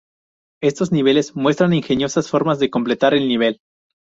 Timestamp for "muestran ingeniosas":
1.35-2.27